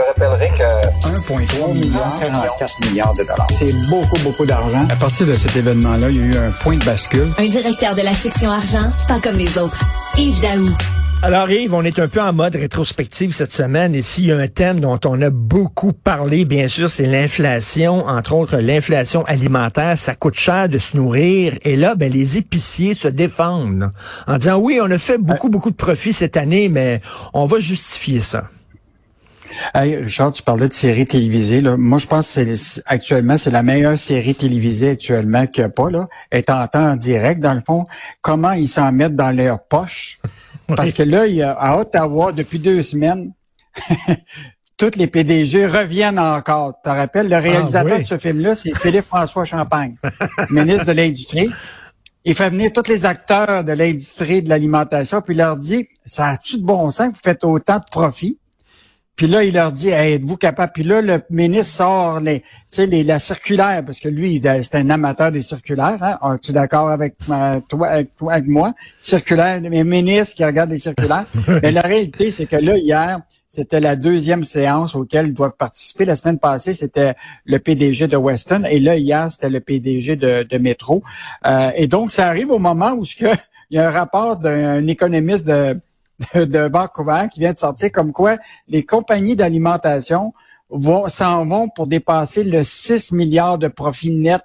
[0.00, 3.46] te rappellerai que 1,3 milliard, 44 milliards de dollars.
[3.50, 4.80] C'est beaucoup, beaucoup d'argent.
[4.88, 7.32] À partir de cet événement-là, il y a eu un point de bascule.
[7.36, 9.80] Un directeur de la section argent, pas comme les autres.
[10.16, 10.68] Yves Daou.
[11.22, 14.38] Alors Yves, on est un peu en mode rétrospective cette semaine et s'il y a
[14.38, 19.98] un thème dont on a beaucoup parlé, bien sûr, c'est l'inflation, entre autres l'inflation alimentaire.
[19.98, 23.92] Ça coûte cher de se nourrir et là, ben, les épiciers se défendent
[24.26, 27.02] en disant oui, on a fait beaucoup, beaucoup de profits cette année, mais
[27.34, 28.44] on va justifier ça.
[29.74, 31.60] Hey, Richard, tu parlais de séries télévisées.
[31.60, 31.76] Là.
[31.76, 35.70] Moi, je pense que c'est actuellement, c'est la meilleure série télévisée actuellement qu'il n'y a
[35.70, 35.90] pas.
[35.90, 36.08] Là.
[36.30, 37.84] Est en temps en direct, dans le fond.
[38.20, 40.18] Comment ils s'en mettent dans leurs poches.
[40.76, 43.32] Parce que là, il y a, à Ottawa, depuis deux semaines,
[44.76, 46.74] tous les PDG reviennent encore.
[46.82, 49.96] Tu te rappelles, le réalisateur de ce film-là, c'est Philippe-François Champagne,
[50.50, 51.50] ministre de l'Industrie.
[52.24, 56.28] Il fait venir tous les acteurs de l'industrie de l'alimentation, puis il leur dit, ça
[56.28, 58.38] a-tu de bon sens que vous faites autant de profits?
[59.16, 60.72] Puis là, il leur dit, êtes-vous capable?
[60.72, 62.42] Puis là, le ministre sort les,
[62.78, 65.98] les, la circulaire, parce que lui, c'est un amateur des circulaires.
[66.00, 66.34] Hein?
[66.34, 67.16] Es-tu d'accord avec,
[67.68, 68.72] toi, avec, toi, avec moi?
[68.98, 71.26] Circulaire, les ministres qui regardent les circulaires.
[71.62, 76.04] Mais la réalité, c'est que là, hier, c'était la deuxième séance auquel ils doivent participer.
[76.04, 78.62] La semaine passée, c'était le PDG de Weston.
[78.70, 81.02] Et là, hier, c'était le PDG de, de Métro.
[81.46, 83.28] Euh, et donc, ça arrive au moment où il
[83.70, 85.78] y a un rapport d'un économiste de
[86.34, 88.36] de, Vancouver qui vient de sortir comme quoi
[88.68, 90.32] les compagnies d'alimentation
[90.68, 94.42] vont s'en vont pour dépasser le 6 milliards de profits nets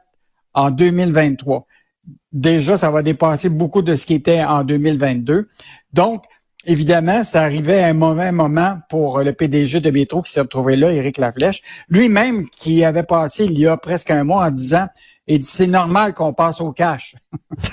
[0.53, 1.67] en 2023.
[2.31, 5.47] Déjà, ça va dépasser beaucoup de ce qui était en 2022.
[5.93, 6.23] Donc,
[6.65, 10.75] évidemment, ça arrivait à un mauvais moment pour le PDG de Métro qui s'est retrouvé
[10.75, 14.87] là, Éric Laflèche, lui-même qui avait passé il y a presque un mois en disant
[15.27, 17.15] et dit c'est normal qu'on passe au cash.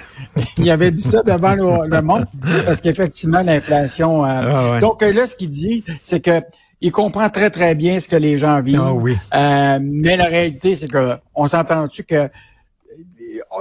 [0.59, 2.25] il avait dit ça devant le, monde
[2.65, 4.25] parce qu'effectivement l'inflation.
[4.25, 6.41] Euh, ah donc là, ce qu'il dit, c'est que
[6.81, 8.83] il comprend très très bien ce que les gens vivent.
[8.83, 9.17] Ah oui.
[9.35, 12.29] Euh, mais la réalité, c'est que on s'entend-tu que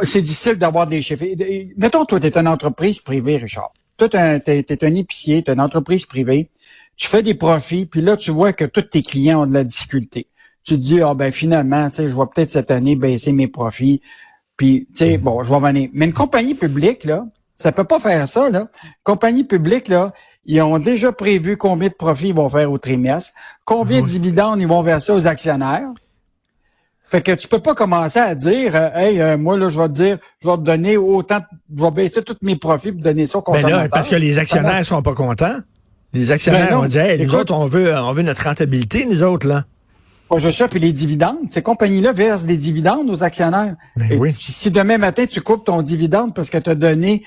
[0.03, 1.23] c'est difficile d'avoir des chiffres.
[1.77, 3.73] Mettons, toi, tu es une entreprise privée, Richard.
[3.97, 6.49] Toi, tu es, un épicier, tu es une entreprise privée.
[6.97, 9.63] Tu fais des profits, puis là, tu vois que tous tes clients ont de la
[9.63, 10.27] difficulté
[10.63, 13.47] tu te dis, ah ben finalement, tu sais, je vais peut-être cette année baisser mes
[13.47, 14.01] profits.
[14.57, 15.89] Puis, tu sais, bon, je vais venir.
[15.93, 18.67] Mais une compagnie publique, là, ça peut pas faire ça, là.
[19.03, 20.13] Compagnie publique, là,
[20.45, 23.31] ils ont déjà prévu combien de profits ils vont faire au trimestre,
[23.65, 25.89] combien de dividendes ils vont verser aux actionnaires.
[27.11, 29.87] Fait que tu peux pas commencer à dire, euh, hey, euh, moi là, je vais
[29.89, 31.39] te dire, je vais te donner autant,
[31.75, 33.79] je vais baisser tous mes profits pour donner ça aux consommateurs.
[33.79, 35.57] Ben là, parce que les actionnaires sont pas contents.
[36.13, 39.23] Les actionnaires ben vont dire, hey, nous autres, on veut, on veut notre rentabilité, nous
[39.23, 39.65] autres là.
[40.31, 43.75] Moi, je sais, puis les dividendes, ces compagnies-là versent des dividendes aux actionnaires.
[43.97, 44.31] Ben oui.
[44.31, 47.25] Si demain matin, tu coupes ton dividende parce que tu as donné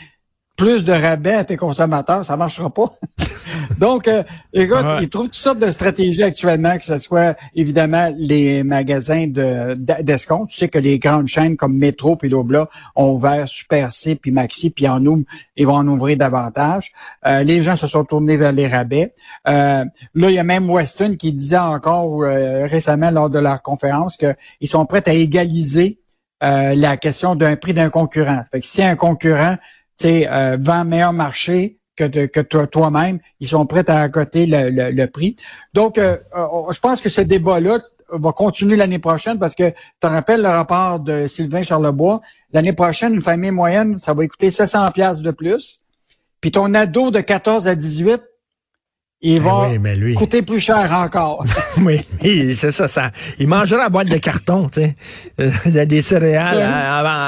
[0.57, 2.93] plus de rabais à tes consommateurs, ça marchera pas.
[3.79, 4.23] Donc, euh,
[4.53, 9.75] écoute, ils trouvent toutes sortes de stratégies actuellement, que ce soit évidemment les magasins de
[9.75, 10.51] d'escompte.
[10.51, 14.31] Tu sais que les grandes chaînes comme Metro puis Lobla ont ouvert Super C puis
[14.31, 15.25] Maxi, puis en ouvrent,
[15.57, 16.93] ils vont en ouvrir davantage.
[17.27, 19.15] Euh, les gens se sont tournés vers les rabais.
[19.49, 23.63] Euh, là, il y a même Weston qui disait encore euh, récemment lors de leur
[23.63, 25.99] conférence qu'ils sont prêts à égaliser
[26.41, 28.45] la question d'un prix d'un concurrent.
[28.53, 29.57] Fait que si un concurrent
[29.97, 33.21] sais, euh, vend meilleur marché que, que toi-même.
[33.41, 35.37] Ils sont prêts à accoter le, le, prix.
[35.73, 37.79] Donc, euh, euh, je pense que ce débat-là
[38.11, 42.21] va continuer l'année prochaine parce que tu te rappelles le rapport de Sylvain Charlebois?
[42.53, 45.81] L'année prochaine, une famille moyenne, ça va coûter 700 pièces de plus.
[46.41, 48.23] Puis ton ado de 14 à 18,
[49.27, 51.47] il ben va coûter plus cher encore.
[51.79, 52.05] oui,
[52.55, 53.11] c'est ça, ça.
[53.39, 54.97] Il mangera la boîte de carton, tu sais.
[55.41, 56.61] Euh, des céréales.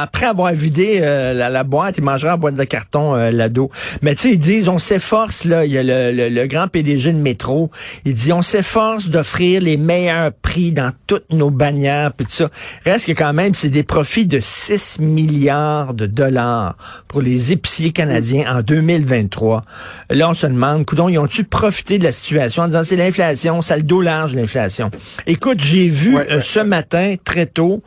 [0.03, 3.71] après avoir vidé euh, la, boîte, il mangera la boîte de carton, euh, l'ado.
[4.03, 7.13] Mais tu sais, ils disent, on s'efforce, là, il y a le, le, grand PDG
[7.13, 7.71] de métro,
[8.05, 12.51] il dit, on s'efforce d'offrir les meilleurs prix dans toutes nos bannières, puis tout ça.
[12.85, 16.77] Reste que quand même, c'est des profits de 6 milliards de dollars
[17.09, 19.65] pour les épiciers canadiens en 2023.
[20.11, 23.63] Là, on se demande, coudon, ils ont-tu profité de la situation en disant c'est l'inflation,
[23.63, 24.91] ça le dos large l'inflation.
[25.27, 27.83] Écoute, j'ai vu euh, ce matin très tôt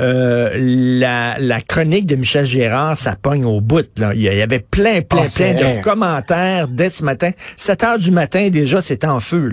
[0.00, 3.86] euh, la, la, chronique de Michel Gérard, ça pogne au bout.
[3.98, 4.12] Là.
[4.14, 7.30] Il y avait plein, plein, ah, plein de commentaires dès ce matin.
[7.56, 9.50] 7 heures du matin déjà, c'est en feu.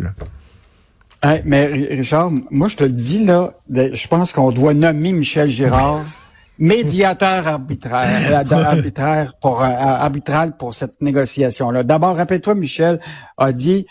[1.23, 1.37] Là.
[1.45, 6.03] mais Richard, moi je te le dis là, je pense qu'on doit nommer Michel Gérard
[6.61, 11.83] médiateur arbitraire, euh, arbitraire pour, euh, arbitral pour cette négociation-là.
[11.83, 12.99] D'abord, rappelle-toi, Michel
[13.37, 13.87] a dit,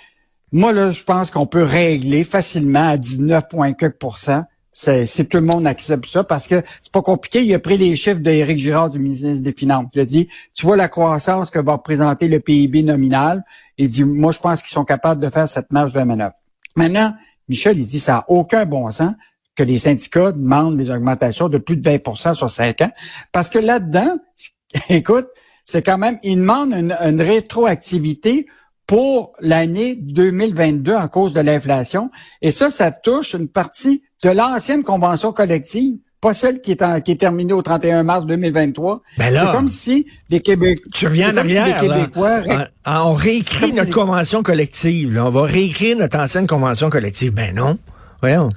[0.52, 6.06] moi, là, je pense qu'on peut régler facilement à 19,4% c'est tout le monde accepte
[6.06, 7.42] ça parce que c'est pas compliqué.
[7.44, 9.86] Il a pris les chiffres d'Éric Girard du ministre des Finances.
[9.94, 13.44] Il a dit, tu vois la croissance que va représenter le PIB nominal.
[13.78, 16.34] Il dit, moi, je pense qu'ils sont capables de faire cette marge de manœuvre.
[16.76, 17.12] Maintenant,
[17.48, 19.12] Michel, il dit ça n'a aucun bon sens
[19.56, 22.90] que les syndicats demandent des augmentations de plus de 20% sur cinq ans.
[23.32, 24.16] Parce que là-dedans,
[24.88, 25.28] écoute,
[25.64, 28.46] c'est quand même, ils demandent une, une rétroactivité
[28.86, 32.08] pour l'année 2022 en cause de l'inflation.
[32.42, 37.00] Et ça, ça touche une partie de l'ancienne convention collective pas celle qui est, en,
[37.00, 39.00] qui est terminée au 31 mars 2023.
[39.16, 40.90] Ben c'est comme si les Québécois...
[40.92, 42.40] Tu reviens en arrière, Québécois...
[42.86, 45.18] on réécrit notre convention collective.
[45.22, 47.32] On va réécrire notre ancienne convention collective.
[47.32, 47.78] Ben non.
[48.20, 48.50] Voyons.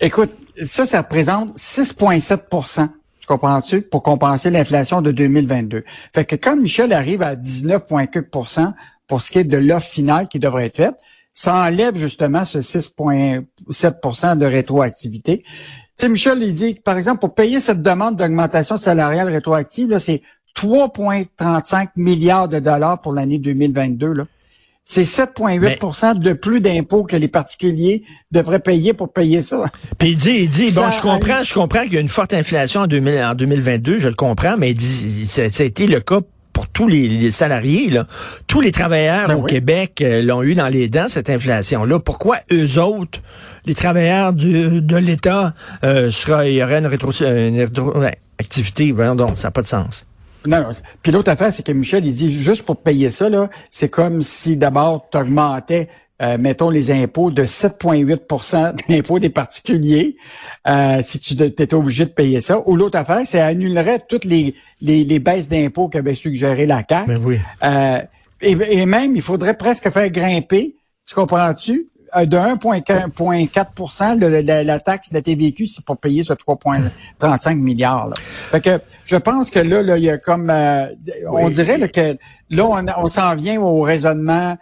[0.00, 0.32] Écoute,
[0.66, 2.88] ça, ça représente 6,7%
[3.28, 5.84] tu comprends-tu, pour compenser l'inflation de 2022.
[6.14, 8.72] Fait que quand Michel arrive à 19,4%
[9.06, 10.94] pour ce qui est de l'offre finale qui devrait être faite,
[11.34, 15.42] ça enlève justement ce 6,7% de rétroactivité.
[15.42, 15.46] Tu
[15.96, 20.22] sais, Michel, il dit, par exemple, pour payer cette demande d'augmentation salariale rétroactive, c'est
[20.56, 24.12] 3,35 milliards de dollars pour l'année 2022.
[24.12, 24.24] Là.
[24.90, 29.66] C'est 7,8% de plus d'impôts que les particuliers devraient payer pour payer ça.
[29.98, 32.32] Puis il dit, il dit, bon, je comprends, je comprends qu'il y a une forte
[32.32, 36.00] inflation en, 2000, en 2022, je le comprends, mais il dit, ça, a été le
[36.00, 36.20] cas
[36.54, 37.90] pour tous les, salariés.
[37.90, 38.06] Là.
[38.46, 41.98] Tous les travailleurs ben au Québec euh, l'ont eu dans les dents, cette inflation-là.
[41.98, 43.20] Pourquoi eux autres,
[43.66, 45.52] les travailleurs du, de l'État,
[45.84, 46.10] euh,
[46.46, 48.92] il y aurait une, rétro, une rétroactivité?
[48.92, 50.06] Voyons donc, ça n'a pas de sens.
[50.46, 50.70] Non, non.
[51.02, 54.22] Puis l'autre affaire, c'est que Michel, il dit juste pour payer ça, là, c'est comme
[54.22, 55.88] si d'abord tu augmentais,
[56.20, 60.16] euh, mettons, les impôts de 7,8% d'impôts des particuliers,
[60.66, 62.60] euh, si tu étais obligé de payer ça.
[62.66, 67.06] Ou l'autre affaire, c'est annulerait toutes les, les, les baisses d'impôts qu'avait suggéré la CAQ.
[67.08, 67.38] Ben oui.
[67.62, 68.00] Euh,
[68.40, 70.76] et, et, même, il faudrait presque faire grimper,
[71.06, 77.56] tu comprends-tu, de 1,4 la, la, taxe de la TVQ, c'est pour payer ce 3,35
[77.56, 78.08] milliards.
[78.08, 78.16] Là.
[78.50, 80.86] Fait que je pense que là, là il y a comme euh,
[81.30, 82.16] on dirait que
[82.50, 84.56] là, on, on s'en vient au raisonnement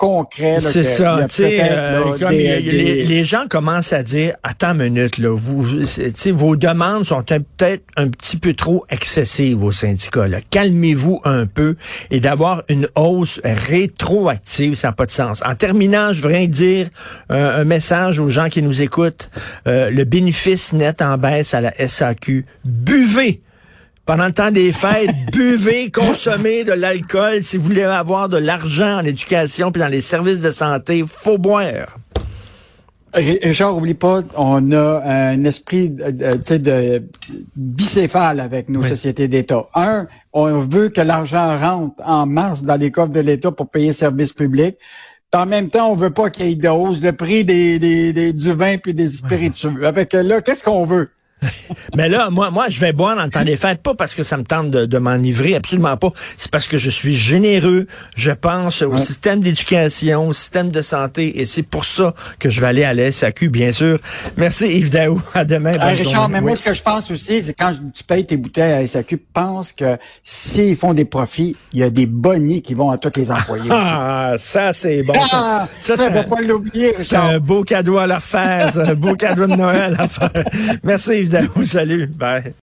[0.00, 0.60] concret.
[0.60, 1.26] C'est ça.
[1.40, 5.62] Euh, les, gens commencent à dire, attends une minute, là, vous,
[6.32, 10.24] vos demandes sont peut-être un petit peu trop excessives au syndicat.
[10.48, 11.76] Calmez-vous un peu
[12.10, 15.42] et d'avoir une hausse rétroactive, ça n'a pas de sens.
[15.44, 16.88] En terminant, je voudrais dire
[17.28, 19.28] un message aux gens qui nous écoutent.
[19.66, 22.46] Euh, le bénéfice net en baisse à la SAQ.
[22.64, 23.42] Buvez
[24.10, 27.44] pendant le temps des fêtes, buvez, consommez de l'alcool.
[27.44, 31.38] Si vous voulez avoir de l'argent en éducation puis dans les services de santé, faut
[31.38, 31.96] boire.
[33.14, 37.04] Richard, oublie pas, on a un esprit de, de
[37.54, 39.68] bicéphale avec nos sociétés d'État.
[39.76, 43.92] Un, on veut que l'argent rentre en masse dans les coffres de l'État pour payer
[43.92, 44.76] services publics.
[45.32, 48.32] En même temps, on veut pas qu'il y ait de hausse de prix des, des,
[48.32, 49.86] du vin puis des spiritueux.
[49.86, 51.10] Avec là, qu'est-ce qu'on veut?
[51.96, 54.22] Mais là, moi, moi, je vais boire dans le temps des fêtes, pas parce que
[54.22, 56.10] ça me tente de, m'enivrer, absolument pas.
[56.36, 57.86] C'est parce que je suis généreux.
[58.14, 62.60] Je pense au système d'éducation, au système de santé, et c'est pour ça que je
[62.60, 63.98] vais aller à la SAQ, bien sûr.
[64.36, 65.20] Merci Yves Daou.
[65.34, 65.72] À demain.
[65.72, 68.80] Richard, mais moi, ce que je pense aussi, c'est quand tu payes tes bouteilles à
[68.80, 72.90] la SAQ, pense que s'ils font des profits, il y a des bonnies qui vont
[72.90, 73.70] à tous les employés.
[73.82, 75.14] Ah, ça, c'est bon.
[75.32, 79.14] Ah, ça, ça, va pas l'oublier, C'est un beau cadeau à leur faire, un beau
[79.14, 80.44] cadeau de Noël à faire.
[80.82, 81.29] Merci Yves
[81.64, 82.18] Salut.
[82.18, 82.54] Bye.